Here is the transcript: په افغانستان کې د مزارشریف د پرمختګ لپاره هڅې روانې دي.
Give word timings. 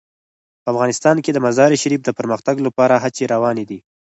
په 0.63 0.67
افغانستان 0.73 1.17
کې 1.23 1.31
د 1.33 1.37
مزارشریف 1.45 2.01
د 2.03 2.09
پرمختګ 2.19 2.55
لپاره 2.67 2.95
هڅې 3.03 3.23
روانې 3.33 3.65
دي. 3.69 3.79